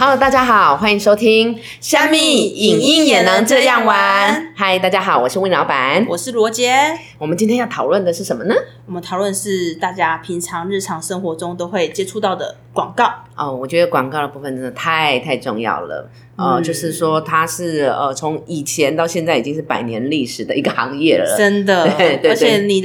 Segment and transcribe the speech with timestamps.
[0.00, 4.34] Hello，大家好，欢迎收听《虾米影音也能这样玩》。
[4.56, 6.74] 嗨，大家好，我是魏老板，我是罗杰。
[7.18, 8.54] 我们今天要讨论的是什么呢？
[8.86, 13.12] 我们讨论是大家平常日常生活中都会接触到的广告。
[13.36, 16.10] 哦，我觉得广告的部分真的太太重要了。
[16.36, 21.86] 呃，就是说它是呃从以前到现在已经是百年历史的一个行业了，真的。
[21.98, 22.30] 对对。
[22.30, 22.82] 而且你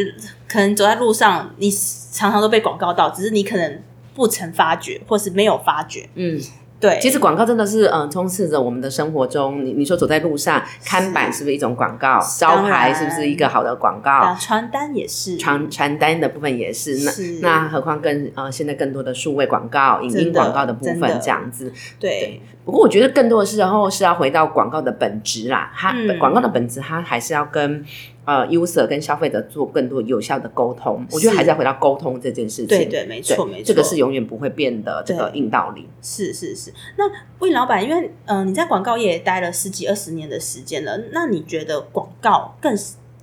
[0.50, 1.71] 可能走在路上，你
[2.11, 3.82] 常常都被广告到，只是你可能
[4.14, 6.10] 不曾发觉，或是没有发觉。
[6.16, 6.42] 嗯。
[6.79, 9.64] 对，其实广告真的是嗯充斥着我们的生活中。
[9.64, 12.20] 你你说走在路上，看板是不是一种广告？
[12.38, 14.36] 招牌是不是一个好的广告？
[14.39, 16.98] 传单也是，传传单的部分也是。
[17.42, 21.71] 那那何况更呃现在更多的数位广告、影音广告的部分这样子。
[22.00, 22.42] 对。
[22.65, 25.71] 不过我觉得更多的时候是要回到广告的本质啦。
[25.76, 27.86] 它广告的本质，它还是要跟。
[28.25, 32.67] 呃，user 跟消费者做更多有效的沟通，我觉得还是要回到沟通这件事情。
[32.67, 35.88] 对对，没错没错，这个是永远不会变的这个硬道理。
[36.02, 36.73] 是是是。
[36.98, 37.03] 那
[37.40, 42.76] 魏老板，因为嗯你在广告业待了十几二十年的时间了，那你觉得广告更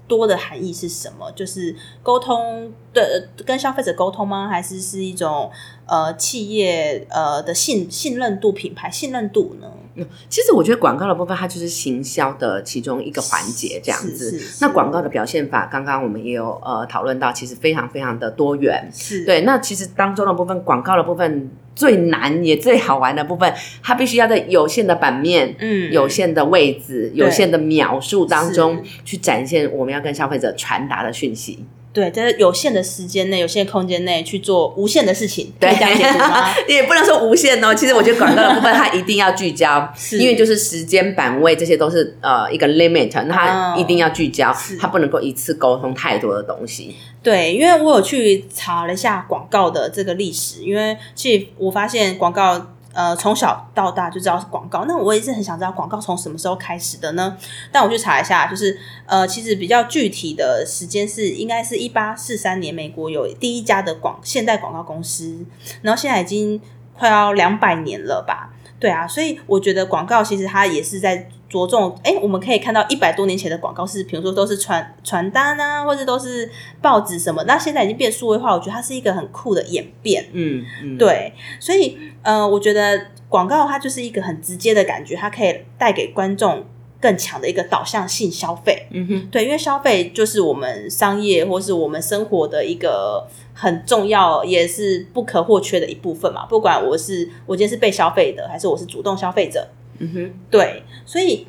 [0.06, 1.30] 多的含义是什么？
[1.32, 4.46] 就是沟通的跟消费者沟通吗？
[4.48, 5.50] 还是是一种
[5.86, 9.68] 呃企业呃的信信任度、品牌信任度呢？
[9.94, 14.40] 嗯，其实我觉得广告的部分，它就是行销的其中一个环节，这样子。
[14.62, 18.88] 那广告的表现法，刚刚我们也有呃讨论到，其实非常非常的多元。
[18.90, 19.42] 是对。
[19.42, 23.52] 那其实当中的部分，广告的部分最难也最好玩的部分，
[23.84, 31.66] 它必须要在有限的版面、嗯，有限的位置、有限的描述当中，去展现我们要跟消费者传达的讯息。
[31.92, 36.46] 对，在有限的时间内、有限空间内去做无限的事情，可以这样解读吗？
[36.66, 37.74] 也不能说无限哦。
[37.74, 46.96] 其实我觉得广告的部分它一定要聚焦， 因为就是时间、版位这些都是呃一个 limit，那它一定要聚焦，它不能够一次沟通太多的东西。
[47.22, 52.68] 对，因为我有去查了一下广告的这个历史，因为其实我发现广告。
[52.92, 57.36] 呃，从小到大就知道是广告，那我也是很想知道广告从什么时候开始的呢？
[57.70, 65.44] 但我去查一下，就是呃，其实比较具体的时间是应该是一八四三年，美国有第一家的广现代广告公司，
[65.82, 66.60] 然后现在已经
[66.96, 68.50] 快要两百年了吧？
[68.78, 71.28] 对啊，所以我觉得广告其实它也是在。
[71.52, 77.44] 着重哎，我们可以看到一百多年前的广告是，比如说都是传传单啊，或者都是报纸什么。
[77.44, 80.26] 那现在已经变数位化，我觉得它是一个很酷的演变。
[80.32, 86.64] 嗯嗯，对，所以呃，我觉得广告它就是一个很直接的感觉，它可以带给观众
[86.98, 88.86] 更强的一个导向性消费。
[88.90, 96.46] 嗯哼，对，因为消费就是我们商业或是我们生活的一个很重要也是不可或缺的一部分嘛。
[96.46, 99.68] 不管我是我今天是被消费的，还是我是主动消费者。
[100.02, 101.46] 嗯哼，对，所以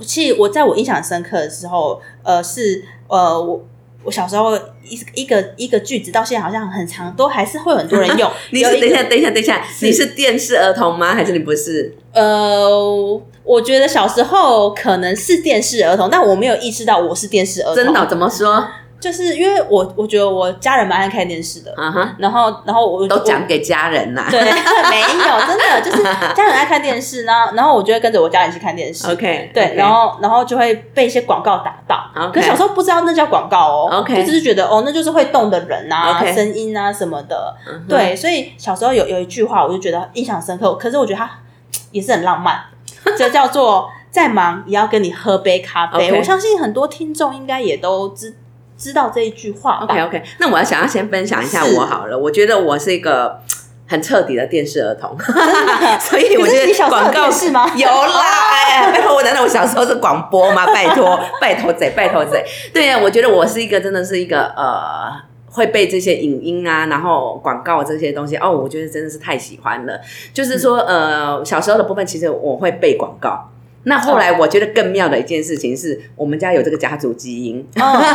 [0.00, 3.64] 其实我在我印象深刻的时候，呃，是呃，我
[4.04, 8.30] 我小时候一一个一个句子到现在好像很长，都还是会很多人用。
[8.52, 11.14] 你是等一下，等一下，等一下，你是电视儿童吗？
[11.14, 11.94] 还是你不是？
[12.12, 17.76] 呃，我觉得小时候可能是电视儿童，但我没有意识到我是电视儿童。
[17.76, 18.06] 真的？
[18.06, 18.66] 怎么说？
[19.00, 21.72] 就是因为我我觉得我家人蛮爱看电视的，
[22.18, 24.40] 然后然后我都讲给家人呐，对，
[24.90, 26.02] 没有真的就是
[26.34, 37.54] 家人爱看电视，然后 然后我就会跟着我家人去看电视，OK，对，然后然后就会被一些广告打到，可小时候不知道那叫广告哦，OK，就只是觉得哦那就是会动的人啊，声音啊什么的，
[37.88, 41.30] 对，所以小时候有有一句话我就觉得印象深刻，可是我觉得它
[41.92, 42.60] 也是很浪漫，
[43.16, 48.34] 这叫做再忙也要跟你喝杯咖啡，我相信很多听众应该也都知。
[48.78, 49.80] 知道这一句话。
[49.82, 52.16] OK OK，那我要想要先分享一下我好了。
[52.16, 53.40] 我觉得我是一个
[53.90, 55.16] 很彻底的电视儿童，
[55.98, 57.70] 所以我觉得广告是吗？
[57.74, 60.66] 有啦，哎，拜托我难道我小时候是广播吗？
[60.72, 62.44] 拜托，拜托贼，拜托贼。
[62.72, 65.10] 对呀，我觉得我是一个真的是一个呃，
[65.50, 69.98] 会被这些影音啊，然后广告这些东西哦，我觉得真的是太喜欢了。
[70.34, 73.50] 就是说呃，小时候的部分，其实我会背广告。
[73.88, 77.66] 那后来我觉得更妙的一件事情是我们家有这个家族基因，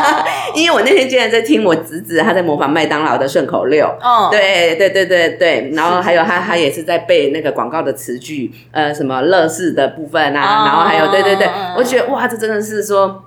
[0.56, 5.24] 因为我那天竟然在听我侄子他在模仿麦当劳的顺口溜，哦，对对对对。
[5.34, 13.24] 对，然后还有他他也是在背那个广告的词句，呃，什么乐事的部分啊，然后还有对对对，我觉得哇，这真的是说。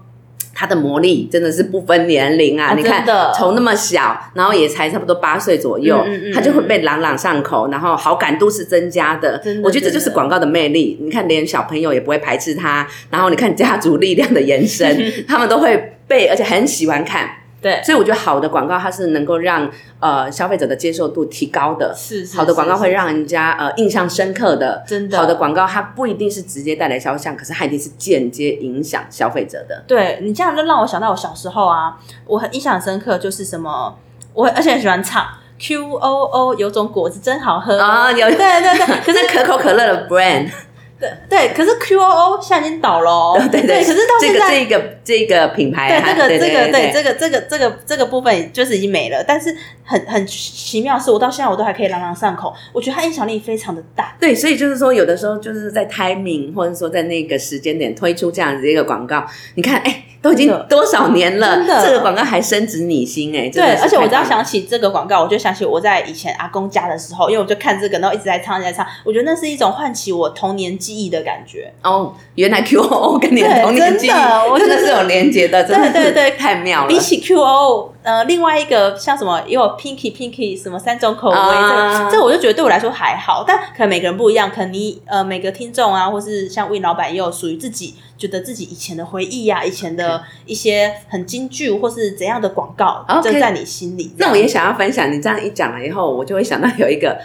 [0.58, 2.72] 他的魔力真的是不分年龄啊！
[2.74, 3.04] 你看，
[3.34, 9.38] 从那么小，然后也才差不多八岁左右，他就会被朗朗上口，然后好感度是增加的。
[9.62, 10.96] 我觉得这就是广告的魅力。
[11.02, 14.98] 你看，连小朋友也不会排斥他，然后你看家族力量的延伸，
[15.28, 17.28] 他们都会被，而且很喜欢看。
[17.66, 19.68] 对，所以我觉得好的广告它是能够让
[19.98, 25.18] 呃消费者的接受度提高的，是好的广告会让人家呃印象深刻的，真的。
[25.18, 29.82] 好的广告它不一定是直接带来销量，可是它一定是间接影响消费者的。
[29.88, 33.98] 对你这样就让我想到我小时候啊，我很印象深刻就是什么，
[34.32, 35.26] 我而且很喜欢唱。
[35.58, 37.78] Q O O 有种果子真好喝。
[37.78, 38.28] 啊有。
[38.28, 40.50] 对对对， 可是可口可乐的 brand，
[40.98, 49.54] 对对，可是 Q O O 现在已经倒了哦，对对，可是到这个现在这个这个品牌对它，这个这个对对这个这个这个这个部分就是已经没了，但是
[49.84, 54.16] 很很奇妙的是，我到现在我都还可以朗朗上口，我觉得它影响力非常的大。
[54.18, 71.72] 对，所以就是说，有的时候就是在 timing 或者说在那个时间点推出这样子一个广告，你看，哎，都已经多少年了，这个广告还深植你心，哎，真的对，而且我只要想起这个广告，我就想起我在以前阿公家的时候，因为我就看这个，然后一直在唱，一直在唱，我觉得那是一种唤起我童年记忆的感觉。
[71.82, 76.88] 哦，原来 QO 跟你的童年记忆真的是有连接的，真的是对对对太妙了。
[76.88, 94.12] 比起 QO，呃，另外一个像什么也有 Pinky Pinky 什么三种口味，啊这这我就觉得对我来说还好，但可能每个人不一样，可能你呃每个听众啊，或是像 Win 老板也有属于自己觉得自己以前的回忆啊，以前的一些很京剧或是怎样的广告就在你心里。
[94.18, 97.18] 那我也想要分享，你这样一讲了以后，我就会想到有一个。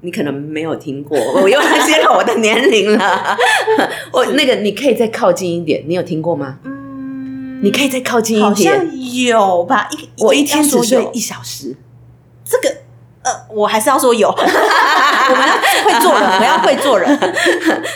[0.00, 3.36] 你可能没有听过，我又揭露我的年龄了。
[4.14, 6.60] 我那个，你可以再靠近一点，你有听过吗？
[6.62, 6.77] 嗯，
[7.62, 8.48] 你可以再靠近一点。
[8.48, 9.88] 好像有吧？
[9.92, 11.76] 一我一天只睡一小时，
[12.44, 12.76] 这个
[13.22, 14.30] 呃，我还是要说有，
[15.30, 15.54] 我们 要
[15.84, 17.18] 会做人，我们要会做人。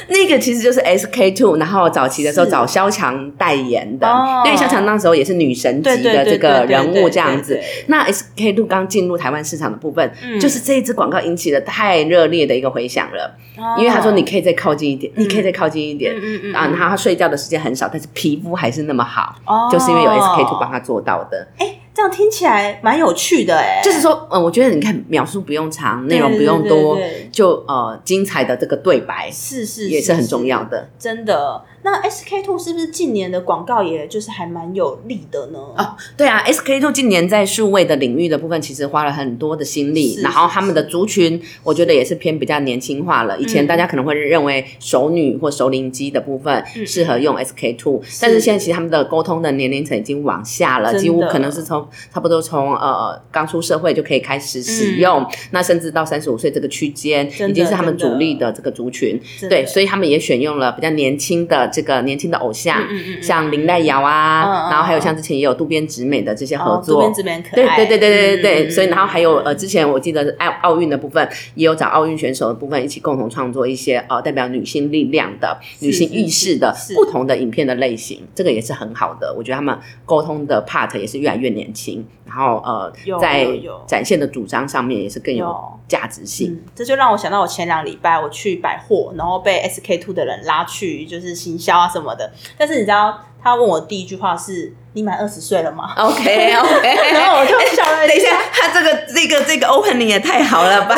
[0.08, 4.42] 那个其实就是 SK two，然后早期的时候找萧蔷代言的，哦。
[4.44, 7.58] 因为萧蔷那时候也是女神级的这个人物这样子。
[7.86, 10.38] 那 SK two 刚进入台湾市场的部分，嗯。
[10.38, 13.34] 就是这一支广告引起了太热烈的一个回响了，
[13.78, 16.12] 因为他说你可以再靠近一点，你可以再靠近一点。
[16.12, 16.54] 哦嗯嗯嗯。
[16.54, 19.68] 啊，然后他睡觉的时间很少，但是皮肤还是那么好，哦。
[19.72, 21.46] 就是因为有 SK two 帮他做到的。
[21.58, 30.88] 哎，这样听起来蛮有趣的哎，就是说，呃，我觉得你看描述不用长，内容不用多对对，就呃精彩的这个对白是是也是很重要的。
[30.98, 31.62] 真的。
[31.82, 35.58] 那 SK two 是不是近年的广告也就是还蛮有力的呢？
[35.76, 43.38] 哦，对啊，SK two 近年在数位的领域的部分，其实花了很多的心力，是然后他们的族群，我觉得也是偏比较年轻化了。
[43.38, 46.86] 以前嗯大家可能会认为熟女或熟龄机的部分嗯。
[46.86, 59.18] 适合用 SK two，、但是现在其实他们的沟通的年龄层已经往下了，几乎可能是从差不多从呃刚出社会就可以开始使用，那甚至到三十五岁这个区间，已经是他们主力的这个族群。
[59.48, 67.00] 对，所以他们也选用了比较年轻的这个年轻的偶像，嗯嗯嗯像林黛瑶啊，然后还有像之前也有渡边直美的这些合作。
[67.00, 79.34] 边直美可对爱，对对对对对对，嗯所以然后还有呃，之前我记得奥奥运的部分也有找奥运选手的部分一起共同创作一些呃代表女性力量的、女性意识的不同的影片的类型，这个也是很好的。
[79.36, 83.48] 我觉得他们沟通的 part 也是越来越年轻，然后呃在
[83.86, 85.78] 展现的主张上面也是更有有。
[85.88, 86.52] 价值性。
[86.52, 92.30] 嗯，这就让我想到我前两礼拜我去百货，然后被 SK two 的人拉去就是行销啊什么的。
[92.58, 100.96] 但是你知道他问我第一句话是：“你满二十岁了吗 OK OK， 然后我就笑了等一下，他这个这个这个 opening 也太好了吧！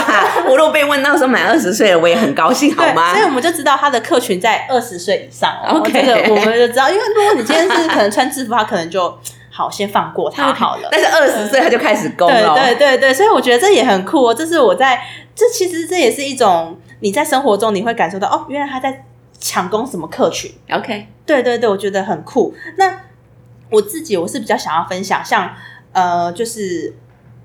[0.48, 5.78] 我如果被问到说满二十岁了，我也很高兴，好吗，所以我们就知道他的客群在二十岁以上哦。
[5.78, 9.18] OK 这个我们就知道，因为如果你今天是可能穿制服，他可能就
[9.50, 10.88] 好先放过他好了。
[10.90, 14.34] 但是二十岁他就开始攻对了，对对对，所以我觉得这也很酷哦。
[14.34, 15.00] 这是我在
[15.34, 19.04] 这其实这也是一种你在生活中你会感受到哦，原来他在
[19.44, 20.50] 抢攻什么客群。
[20.70, 22.54] OK，对对对，我觉得很酷。
[22.78, 22.98] 那
[23.68, 25.54] 我自己我是比较想要分享，像
[25.92, 26.96] 呃，就是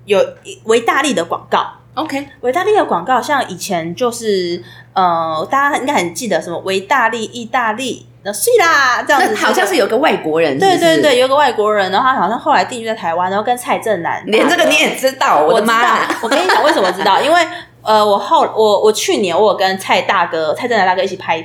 [0.06, 0.18] 有
[0.64, 1.74] 维大利的广告。
[1.92, 4.62] OK，维大利的广告，像以前就是
[4.94, 9.34] 呃，大家应该很记得什么维大利、意大利，那是啦，这样子。
[9.36, 17.20] 好像是有个外国人，是是对对对，，有个外国人，然后他好像后来定居在台湾，然后跟蔡正南，连这个你也知道，我的妈啊！，我跟你讲为什么知道？
[17.20, 17.46] 因为
[17.82, 21.42] 呃，我后我我去年我有跟蔡大哥、蔡正南大哥一起拍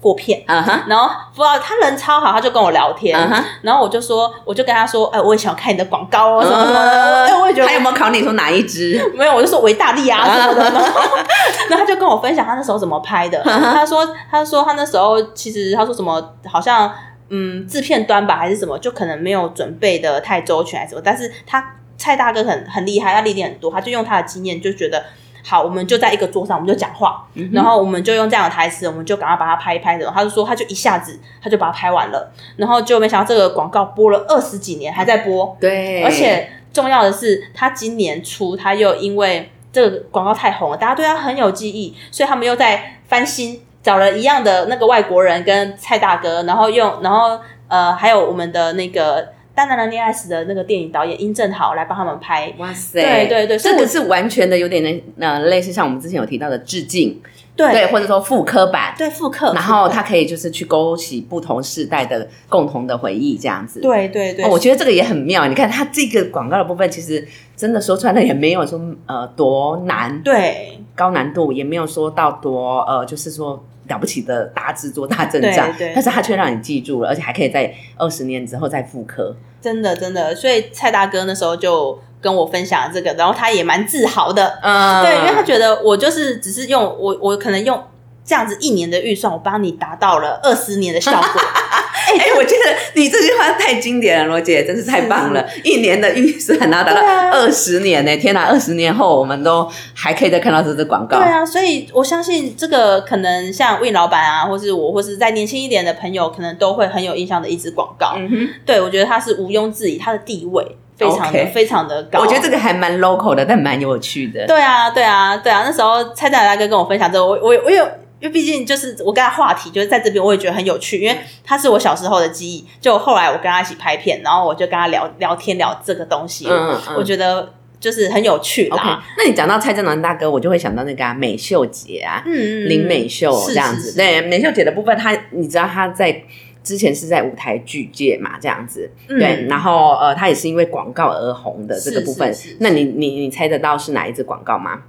[0.00, 0.42] 过片。
[0.46, 3.18] 然后不知道他人超好，他就跟我聊天
[3.62, 9.02] 然后我就说，我就跟他说，哎、我也想看你的广告哦，什么什么的，哎、我也觉得他有没有考你说哪一支？
[9.14, 10.70] 没有，我就说维大利啊什么的，
[11.70, 13.42] 然后他就跟我分享他那时候怎么拍的。
[13.42, 16.92] 他说，他说他那时候其实他说什么，好像
[17.30, 25.02] 嗯制片端吧还是什么，就可能没有准备的太周全还是什么，但是他蔡大哥很很厉害，他历练很多，他就用他的经验就觉得。
[25.48, 30.04] 好，我们就在一个桌上，我们就讲话，然后我们就用这样的台词，我们就赶快把它拍一拍的。
[30.10, 47.38] 他就说，他就一下子他就把它拍完了，然后就没想到这个广告播了二十几年还在播，对，而且重要的是，他今年初他又因为这个广告太红了，大家对他很有记忆，所以他们又在翻新，找了一样的那个外国人跟蔡大哥，然后用，然后
[47.68, 52.52] 呃，还有我们的那个当然了，恋爱史的那个电影导演殷正豪来帮他们拍。
[52.58, 57.18] 哇塞，对对对这个是完全的有点呃类似像我们之前有提到的致敬，
[57.56, 58.94] 对对，或者说复刻版。
[58.98, 63.80] 对复刻，然后它可以就是去勾起不同世代的共同的回忆，这样子。
[63.80, 65.48] 对对对，哦，我觉得这个也很妙。
[65.48, 79.34] 你看它这个广告的部分，其实真的说出来了也没有说呃多难，对高难度，也没有说到多呃，就是说了不起的大制作、大阵仗对对，但是他却让你记住了，而且还可以在二十年之后再复刻。
[79.60, 87.82] 真的真的，所以蔡大哥那时候就跟我分享这个，然后他也蛮自豪的，嗯，对，因为他觉得我就是只是用我我可能用
[88.24, 91.22] 这样子一年的预算，我帮你达到了二十年的效果。
[92.06, 95.44] 哎、我觉得你这句话太经典了，罗姐，真是太棒了！
[95.64, 98.44] 一年的预算，然后达到二十年呢、天哪！
[98.44, 101.18] 二十年后，我们都还可以再看到这支广告。
[101.18, 108.14] 对啊，所以我相信这个可能像 Win 老板啊，或是我，或是再年轻一点的朋友，可能都会很有印象的一支广告。
[108.16, 110.64] 嗯哼，对我觉得它是毋庸置疑，它的地位
[110.96, 112.20] 非常的非常的高。
[112.20, 114.46] 我觉得这个还蛮 local 的，但蛮有趣的。
[114.46, 117.86] 对啊，对啊，对啊，那时候蔡大大哥跟我分享这个，我我我有。
[118.26, 122.66] 因为毕竟就是我跟他话题，就是在这边我也觉得很有趣，因为他是我小时候的记忆。
[122.80, 129.04] 就后来我跟他一起拍片，然后我就跟他聊聊天聊这个东西，嗯我觉得就是很有趣啦。
[129.16, 133.82] 那你讲到蔡正南大哥，我就会想到那个、啊、美秀姐啊，嗯嗯嗯林美秀是这样子。
[133.82, 136.24] 是是对，美秀姐的部分，她你知道她在
[136.64, 138.90] 之前是在舞台剧界嘛，这样子。
[139.08, 142.34] 嗯对，然后呃，她也是因为广告而红的这个部分。
[142.58, 144.82] 那你你你猜得到是哪一支广告吗？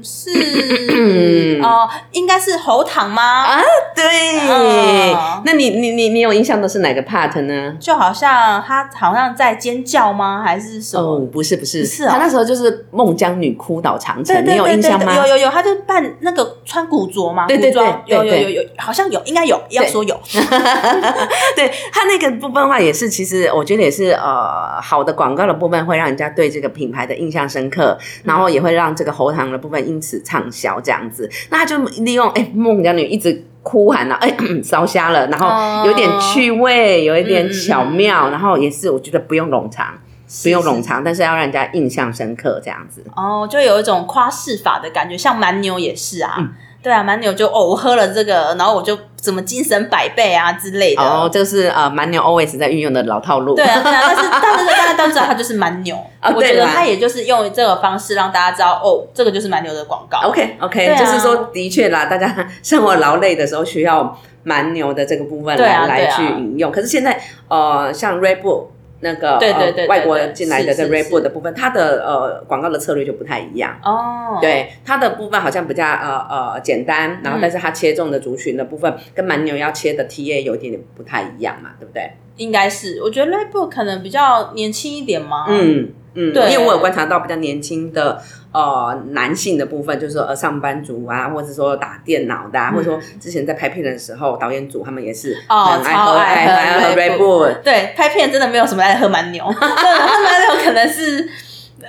[0.00, 3.22] 嗯，是哦，应该是喉糖吗？
[3.44, 3.62] 啊，
[3.94, 4.40] 对。
[4.48, 7.74] 哦那你你你你有印象的是哪个 part 呢？
[7.80, 10.42] 就好像他好像在尖叫吗？
[10.44, 11.02] 还是什么？
[11.02, 15.14] 哦，不是不是，不是哦她那时候就是孟姜女哭倒长城，你有印象吗？
[15.16, 20.18] 有有有，他就扮那个穿古着吗，对对对对对有有有有，好像有，应该有，要说有，
[21.56, 31.28] 对他那个部分的话，也是其实我觉得也是呃好的广告的部分，会让人家对这个品牌的印象深刻，然后也会让这个喉糖的部分因此畅销这样子。
[31.50, 39.98] 那他就利用哎孟姜女一直哭喊了，哎 烧瞎了，然后有点趣味，有一点巧妙，然后也是我觉得不用冗长，
[40.42, 43.04] 不用冗长，但是要让人家印象深刻这样子。
[43.16, 46.36] 哦，就有一种夸饰法的感觉，像蛮牛也是啊。
[46.38, 51.02] 嗯对啊，蛮牛就哦，我喝了这个，然后我就怎么精神百倍啊之类的。
[51.02, 53.54] 哦，这个是呃蛮牛 always 在运用的老套路。
[53.54, 60.20] 对啊，对啊，但是 但是大家都知道它就是蛮牛，啊我觉得他也就是用这个方式让大家知道哦，这个就是蛮牛的广告。
[60.28, 66.72] OK OK，、啊就是说的确啦，大家生活劳累的时候需要蛮牛的这个部分对来、来去引用。
[66.72, 68.64] 可是现在呃，像 Red Bull
[69.00, 73.78] 那个对对对对呃、外国人进来的这是是 Red Bull 的部分，它的呃广告的策略就不太一样。
[73.82, 82.10] 哦，对它的部分好像比较呃呃简单，然后嗯但是它切中的族群的部分跟蛮牛要切的 TA 有一点点不太一样嘛，对不对？
[82.36, 85.46] 应该是，我觉得 r e b o o 可能比较年轻一点嘛。
[85.48, 88.20] 嗯嗯，对因为我有观察到比较年轻的
[88.52, 97.54] 呃男性的部分，就是说呃上班族啊，或者说打电脑的、啊，或者说之前在拍片的时候，导演组他们也是哦很爱喝超爱喝 Red Bull。
[97.62, 101.28] 对，拍片真的没有什么爱喝蛮牛， 真的喝蛮牛可能是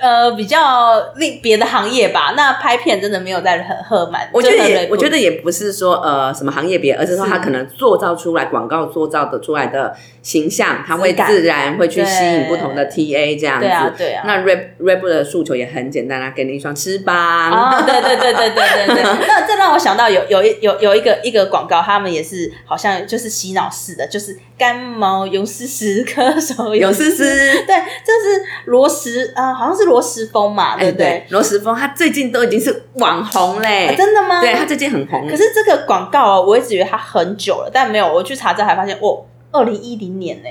[0.00, 2.34] 呃比较另别的行业吧。
[2.36, 13.66] 那拍片真的没有在喝喝满，我觉得也我觉得也不是说呃什么行业别，而是说他可能塑造出来广告塑造的出来的形象，他会自然会去吸引不同的 TA 这样子。
[13.66, 14.24] 对啊对啊。
[14.26, 17.50] 那 Red Bull 的诉求也很简单啊，给你一双翅膀。
[17.50, 27.66] 哦，对对对对对对对， 那这让我想到有有一有有一个一个广告，他们也是好像就是洗脑式的，就是干毛有丝丝，咳嗽有丝丝丝。
[27.66, 31.06] 对，这是罗时呃，好像是罗时丰嘛，对哎，不对？
[31.06, 34.40] 对，罗时丰他最近都已经是网红嘞，啊真的吗？
[34.40, 35.28] 对他最近很红。
[35.28, 40.48] 可是这个广告哦，我一直以为他很久了，但没有，我去查之后还发现，哦，二零一零年呢。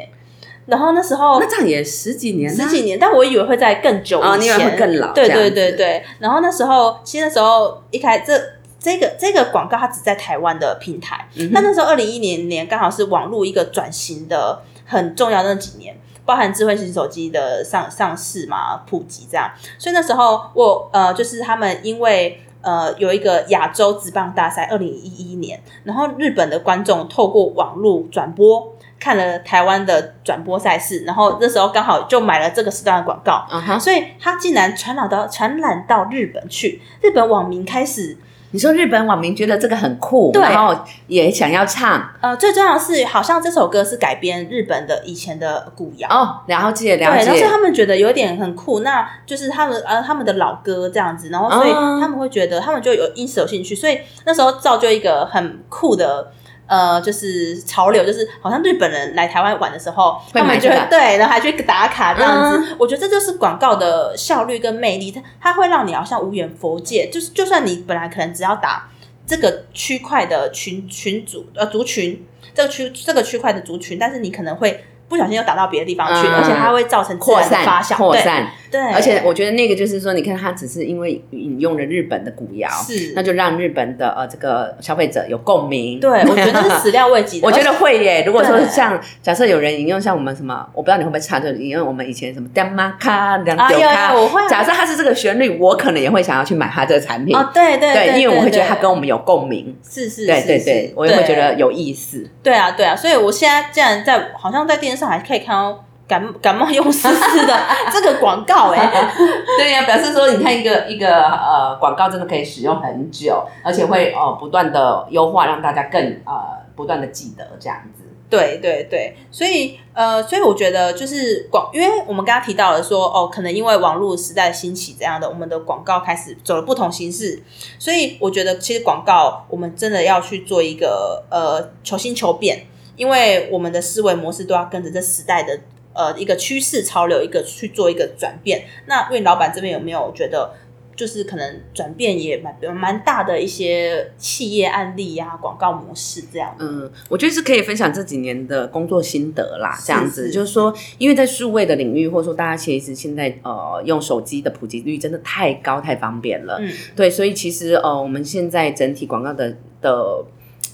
[0.67, 6.03] 然后那时候那这样也十几年了，十几年，但我以为会在更久以前，哦你以为会更老对对对对。
[6.19, 8.39] 然后那时候，其实那时候一开这
[8.79, 11.27] 这个这个广告，它只在台湾的平台。
[11.51, 15.95] 那那时候二零一零年刚好是网络一个转型的很重要的那几年。
[16.25, 38.15] 包含智慧型手机的上上市嘛，普及这样，所以那时候我呃，就是他们因为呃有一个亚洲职棒大赛，二零一一年，然后日本的观众透过网络转播看了台湾的转播赛事，然后那时候刚好就买了这个时段的广告，嗯哼，所以它竟然传染到传染到日本去，日本网民开始
[38.51, 40.75] 你说日本网民觉得这个很酷，然后
[41.07, 46.09] 也想要唱呃，最重要的是，好像这首歌是改编日本的以前的古谣。
[46.09, 47.61] 哦，了解对，了解然后他。
[47.61, 56.31] 们觉得有点很酷，那就是他们呃他们的老歌这样子，然后所以哦他们会觉得他们就有因此有兴趣，所以那时候造就一个很酷的
[56.71, 62.59] 呃，就是潮流，就是好像日本人来台湾玩的时候，他们就会对，然后还去打卡这样子。
[62.59, 62.77] 嗯。
[62.79, 68.87] 我觉得这就是广告的效率跟魅力，它它会让你好像无缘佛界，就是就算你本来可能只要打
[69.27, 72.25] 这个区块的群群组呃族群，
[72.55, 76.35] 这个区这个区块的族群，但是你可能会不小心又打到别的地方去，嗯。
[76.35, 77.97] 而且它会造成自扩散酵，对。
[77.97, 85.99] 扩散，对，而且我觉得那个就是说，你看他只是因为引用了日本的古谣，是那就让日本的呃这个消费者有共鸣。
[85.99, 87.45] 对，我觉得是 始料未及的。
[87.45, 88.23] 我觉得会耶。
[88.25, 94.47] 如果说像假设有人引用像我们什么，我不知道你会不会唱，就引用我们以前什么干妈卡、两啊有丢卡有我会啊。
[94.47, 97.35] 假设它是这个旋律，我可能也会想要去买它这个产品。
[97.35, 99.75] 哦，对对对，因为我会觉得它跟我们有共鸣。
[99.87, 102.25] 是是，对对对，我也会觉得有意思。
[102.41, 107.57] 对啊对啊，所以我现在竟然在好像在电视上还可以看到感感冒用湿湿的
[107.89, 109.09] 这个广告哎、
[109.57, 116.33] 对呀、表示说你看一个一个呃广告真的可以使用很久，而且会呃不断的优化，让大家更呃
[116.75, 118.03] 不断的记得这样子。
[118.29, 127.41] 对对对，所以呃，所以我觉得就是广，因为我们刚刚提到了说，哦，可能因为网络时代的兴起这样的，我们的广告开始走了不同形式，
[127.79, 132.65] 所以我觉得其实广告我们真的要去做一个呃求新求变，
[132.95, 135.59] 因为我们的思维模式都要跟着这时代的
[135.93, 138.65] 呃一个趋势潮流一个去做一个转变。
[138.87, 140.53] 那魏老板这边有没有觉得？
[140.93, 146.53] 就是可能转变也蛮蛮大的一些企业案例呀、广告模式这样。
[146.59, 160.23] 嗯，我觉得是可以分享这几年的工作心得啦，这样子是就是说，因为在数位的领域，或者说大家其实现在呃用手机的普及率真的太高太方便了，嗯，对，所以其实呃我们现在整体广告的的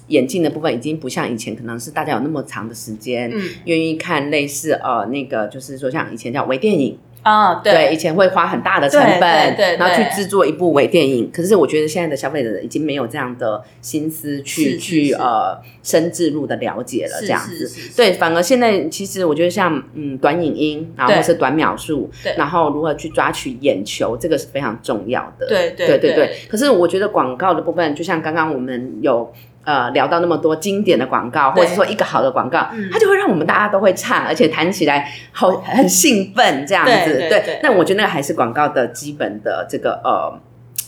[0.07, 3.31] 演进的部分，已经不像以前可能是大家有那么长的时间。
[3.33, 11.29] 嗯愿意看类似呃那个，就是说像以前叫微电影，啊，对，以前会花很大的成本，对对对然后去对制作一部微电影。
[11.31, 17.91] 可是我觉得现在的消费者已经没有这样的心思去去呃深置入的了解了，是这样子。
[17.95, 25.47] 对，反而现在其实我觉得像嗯短影音，然后是短秒数对，然后如何去抓取眼球，这个是非常重要的。
[25.47, 26.35] 对对对对对。
[26.47, 29.33] 可是我觉得广告的部分，就像刚刚我们有。
[29.67, 37.27] 呃，聊到那么多经典的广告，或者是说一个好的广告，嗯它就会让我们大家都会唱，而且弹起来好很兴奋这样子。
[37.29, 40.39] 对那我觉得那个还是广告的基本的这个呃。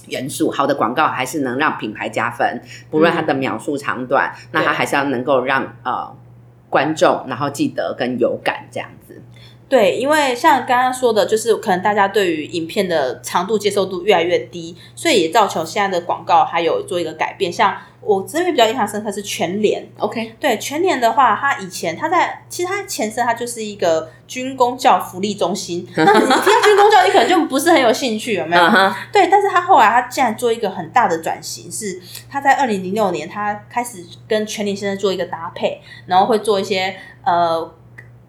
[0.07, 6.11] 元素好的广告还是能让品牌加分，不论它的秒数长短，那它还是要能够让呃
[6.67, 9.21] 观众然后记得跟有感这样子。
[9.69, 17.53] 对，因为像刚刚说的，就是可能大家对于影片的长度接受度越来越低，所以也造成现在的广告还有做一个改变。
[17.53, 28.63] 像我这边比较印象深刻是全联，OK，对全联的话，它以前它在其实它前身它就是一个军工教福利中心， 那你听到军工教，你可能就不是很有兴趣，有没有？
[29.11, 37.71] 对，但是它后来它竟然做一个很大的转型，是它在二零零六年它开始跟全联先生做一个搭配，然后会做一些呃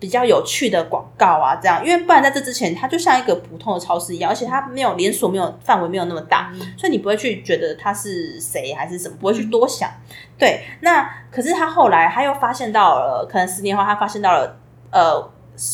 [0.01, 9.91] 比较有趣的广告啊，这样，因为不然在这之前，它就像一个普通的超市一样，而且它没有连锁，没有范围没有那么大，所以你不会去觉得它是谁还是什么，不会去多想。
[10.39, 14.59] 对，那可是他后来他又发现到了，可能十年后他发现到了
[14.91, 15.21] 呃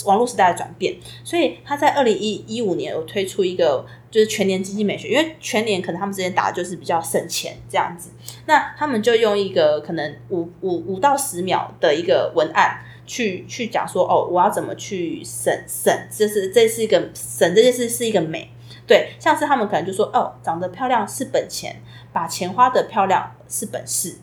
[0.07, 8.11] 网络时代的转变，所以他在二零一一五年有推出一个就是全年经济美学，因为全年可能他们之间打的就是比较省钱这样子，
[8.47, 12.81] 那他们就用一个可能五五五到十秒的一个文案。
[13.07, 18.51] 去去讲说哦，我要怎么去省省，这是这是一个省这件事是一个美，
[18.87, 21.81] 对，像是他们可能就说哦，长得漂亮是本钱，
[22.13, 24.17] 把钱花的漂亮是本事，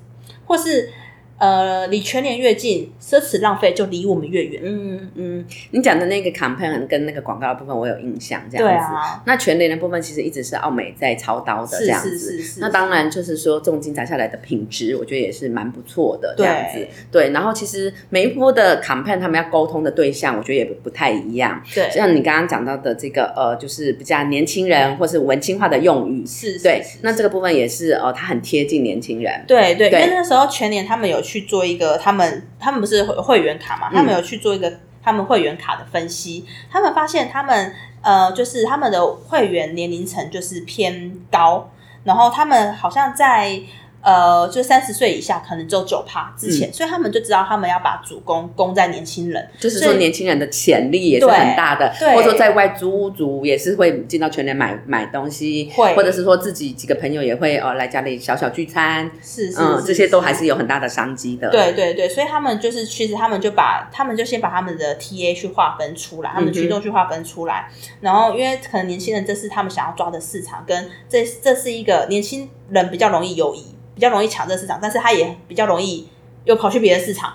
[0.45, 0.91] 或是
[1.37, 4.61] 呃离全年越近，奢侈浪费就离我们越远。
[4.63, 8.87] 嗯嗯，你讲的那个 campaign 跟那个广告的部分，我有印象，这样子。
[9.25, 12.17] 那全年的部分其实一直是奥美在操刀的这样子。
[12.17, 16.77] 是是是那当然就是说重金砸下来的品质，我觉得也是蛮不错的这样子
[17.11, 17.27] 对。
[17.27, 21.61] 对，然后其实每一波的 campaign 他们要沟通的对象，我觉得也不太一样。
[21.73, 29.43] 对，像你刚刚讲到的这个呃，就是比较年轻人或是文青化的用语，是是对是，那这个部分也是呃，它很贴近年轻人。
[29.47, 41.71] 对对，因对为那时候全年他们有去做一个，他们他们不是会会员卡嘛，他们有去做一个他们会员卡的分析，他们发现他们呃，就是他们的会员年龄层就是偏高，
[42.03, 43.61] 然后他们好像在。
[44.03, 55.95] 呃，就三十岁以下可能只有九趴之前，所以他们就知道他们要把主攻攻在年轻人，就是说，年轻人的潜力也是很大的，对或者说在外租屋族也是会进到全年买买东西，会。
[55.95, 61.49] 或者是说自己几个朋友也会呃来家里小小聚餐，是是这些都还是有很大的商机的。
[61.49, 67.69] 对对对，所以他们就是，其实他们就把他们就先把他们的 TA 去划分出来，他们的群众去划分出来，
[68.01, 76.07] 然后因为可能年轻人这是他们想要抓的市场，跟这这是一个年轻人比较容易友谊，比较容易抢这市场，但是他也比较容易
[76.45, 77.33] 又跑去别的市场。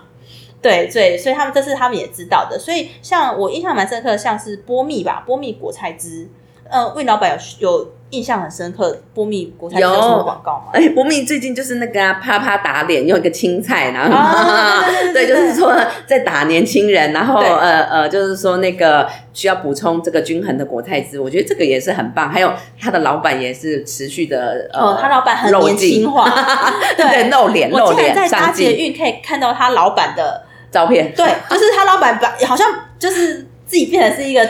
[0.60, 2.58] 对对，所以他们这是他们也知道的。
[2.58, 6.28] 所以像我印象蛮深刻的，像是波蜜吧，波蜜果菜汁，
[6.68, 10.70] 呃，魏老板有有印象很深刻，波蜜果菜汁有什么广告吗？
[10.72, 17.48] 哎，波蜜最近就是那个啊，啪啪打脸，用一个青菜，然后、啊对对对对，对就是说在打年轻人，然后对。
[17.48, 22.30] 呃呃，就是说那个需要补充这个均衡的国泰汁，我觉得这个也是很棒。
[22.30, 26.28] 还有他的老板也是持续的呃，哦，他老板很年轻化，
[26.96, 28.66] 对，露脸露脸竟然在搭上镜。
[28.66, 32.66] 捷运可以看到他老板的，照片，对，就是他老板把好像
[32.98, 34.40] 就是自己变成是一个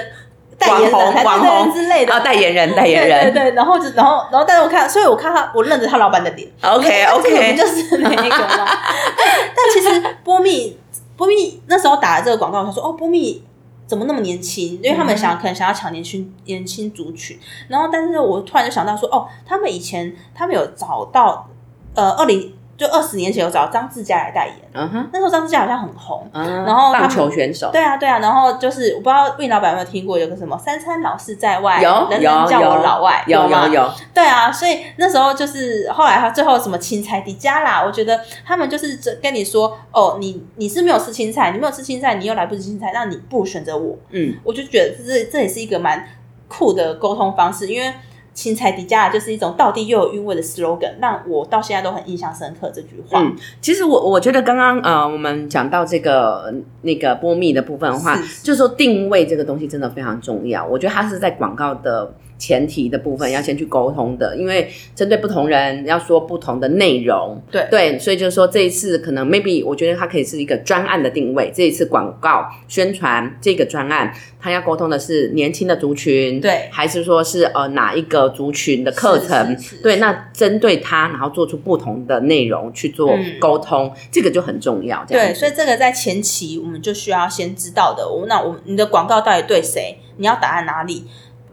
[0.56, 6.48] 代言人网红还是网红之类的啊，代言人代言人对对对，然后就然后然后，但是我看，所以我看他，我认得他老板的脸。
[6.62, 6.88] ，OK
[7.22, 8.66] 这个 OK，不就是那个吗？
[9.16, 10.78] 但但其实波蜜
[11.16, 13.44] 波蜜那时候打了这个广告，他说哦，波蜜
[13.86, 14.80] 怎么那么年轻？
[14.82, 17.38] 因为他们想可能想要抢年轻年轻族群。
[17.68, 21.48] 然后，但是我突然就想到说，哦，他们以前他们有找到
[21.94, 26.26] 呃二零就二十年前有找张志佳来代言，嗯哼，那时候张志佳好像很红。
[26.32, 43.96] 嗯然后棒球选手，对啊，对啊，然后就是我不知道魏老板有没有听过有个什么“三餐老是在外，有人人有叫我老外”，有吗有有，对啊，所以那时候就是后来他最后什么青菜迪迦啦，我觉得他们就是这跟你说哦，你你是没有吃青菜，你没有吃青菜，你又来不及青菜，那你不如选择我。
[44.10, 46.06] 嗯，我就觉得这这也是一个蛮
[46.46, 47.92] 酷的沟通方式，因为
[48.38, 53.20] 青菜迪迦就是一种到底又有韵味的 slogan，让我到现在都很印象深刻这句话。
[53.20, 60.64] 嗯，其实我我觉得刚刚呃，我们讲到这个呃那个波蜜的部分的话，是就是说定位这个东西真的非常重要。
[60.64, 67.42] 我觉得它是在广告的前提的部分要先去沟通的，因为针对不同人要说不同的内容。
[67.50, 71.50] 对对，所以就是说这一次可能 maybe 我觉得它可以是一个专案的定位。
[71.54, 79.56] 这一次广告宣传这个专案，它要沟通的是年轻的族群，对还是说是呃哪一个族群的课程？
[79.82, 85.04] 对，那针对它，然后做出不同的内容去做嗯沟通，这个就很重要。
[85.08, 88.08] 这样对，所以这个在前期我们就需要先知道的。
[88.08, 89.98] 我那我你的广告到底对谁？
[90.20, 91.04] 你要打在哪里？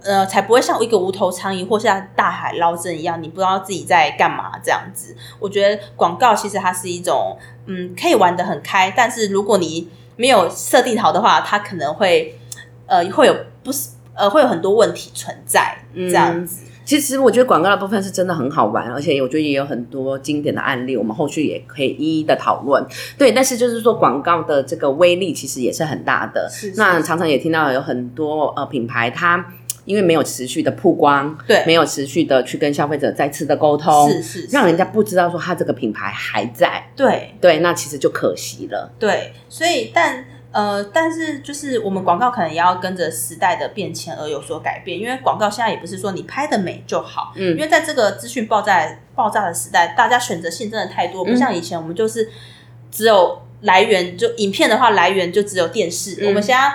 [0.05, 5.15] 呃，才不会像一个无头苍蝇或像大海捞针一样，你不知道自己在干嘛这样子。
[5.39, 12.37] 我觉得广告其实它是一种，嗯，可以玩得很开，但是如果你没有设定好的话，它可能会，
[12.85, 16.63] 呃，会有不是，呃，会有很多问题存在这样子。
[16.85, 22.85] 其实我觉得广告的部分是真的很好玩，而且我觉得也有很多经典的案例，我们后续也可以一一的讨论。
[23.17, 26.47] 对，但是就是说广告的这个威力其实也是很大的。
[26.47, 29.43] 是是那常常也听到有很多呃品牌它。
[29.85, 31.63] 因为没有持续的曝光，对。
[31.65, 34.47] 没有持续的去跟消费者再次的沟通，是是是。
[34.51, 38.91] 让人家不知道说它这个品牌还在，对，对，那其实就可惜了。
[38.99, 47.55] 对，所以但呃，但是就是我们广告可能也要跟着时代的变迁而有所改变，因为广告现在也不是说你拍的美就好，嗯。
[47.55, 52.27] 因为在这个资讯爆炸爆炸的时代，大家选择性真的太多，不嗯像以前我们就是
[52.89, 56.27] 只有来源就影片的话来源就只有电视，嗯。
[56.27, 56.71] 我们现在。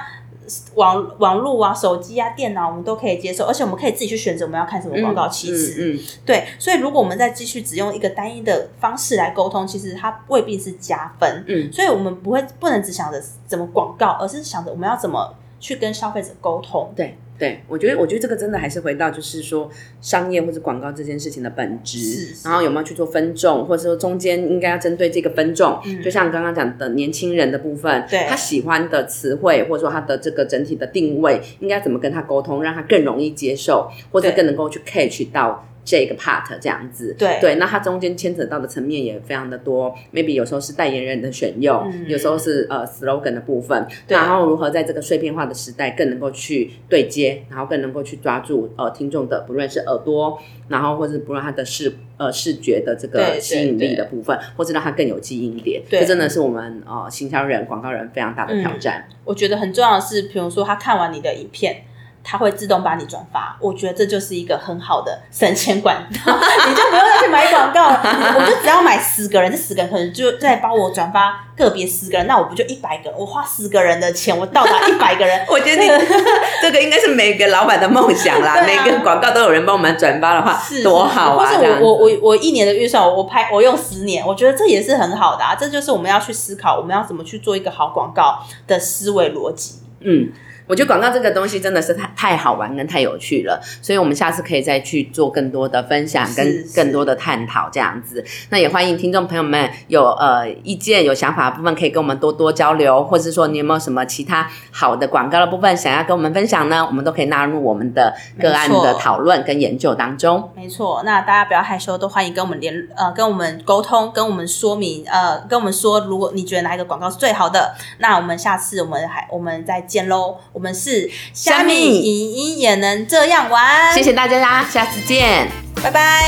[0.74, 5.28] 网网络啊、手机啊、电脑，我们都可以接受，而且我们可以自己去选择我们要看什么广告。
[5.28, 11.44] 其实，嗯嗯对，所以如果我们再继续只用一个单一的方式来沟通，其实它未必是加分。
[11.46, 16.92] 嗯所以我们不会不能只想着怎么广告，而是想着我们要怎么去跟消费者沟通。
[16.96, 19.70] 对对，我觉得我觉得这个真的还是回到就是说
[20.02, 35.66] 商业或者广告这件事情的本质，然后有没有去做分众，或者说中间应该要针对这个分众，嗯就像刚刚讲的年轻人的部分，对他喜欢的词汇或者说他的这个整体的定位，应该怎么跟他沟通，让他更容易接受，或者更能够去 catch 到。
[35.90, 37.38] 这个 part 这样子，对。
[37.40, 42.04] 对，那它中间牵扯到的层面也非常的多，maybe 有时候是代言人的选用，嗯。
[42.06, 44.16] 有时候是呃 slogan 的部分，对。
[44.16, 55.98] 然后如何在这个碎片化的时代更能够去对接，然后更能够去抓住呃听众的不论是耳朵，然后或是不论他的视呃视觉的这个吸引力的部分，或是让它更有记忆点，对。
[55.98, 59.08] 这真的是我们呃行销人、广告人非常大的挑战。
[59.24, 61.82] 我觉得很重要的是，比如说他看完你的影片。
[62.22, 66.32] 他会自动把你转发，我觉得这就是一个很好的省钱管道，
[66.68, 68.00] 你就不用再去买广告了，
[68.36, 73.10] 我就只要买十个人，这十个人可能就再帮我转发个别十个人，那我不就一百个？
[73.16, 75.88] 我花十个人的钱，我到达一百个人， 我觉得你
[76.62, 81.46] 这个应该是每个老板的梦想啦，啊每个广告都有人帮我们转发的话，是多好啊！
[81.46, 85.54] 或是我我我我一年的预算，我拍我用十年，我觉得这也是很好的啊。
[85.54, 89.80] 这就是我们要去思考，我们要怎么去做一个好广告的思维逻辑。
[90.02, 90.30] 嗯，
[90.70, 98.24] 我觉得广告这个东西真的是太太好玩跟太有趣了，所以我们下次可以再去做更多的分享跟更多的探讨这样子。
[98.50, 106.86] 那也欢迎听众朋友们有呃意见、有想法的部分，可以跟我们多多交流，或者说你有没有什么其他好的广告的部分想要跟我们分享呢？
[106.86, 110.52] 我们都可以纳入我们的个案的讨论跟研究当中。
[110.54, 120.36] 没错，那大家不要害羞，都欢迎跟我们联呃跟我们沟通，跟我们说明呃跟我们说，如果你觉得哪一个广告是最好的，那我们下次我们还我们再见喽。
[120.60, 125.48] 我们是虾米影音也能这样玩，谢谢大家啦，下次见，
[125.82, 126.22] 拜拜。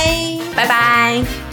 [0.56, 1.51] 拜拜。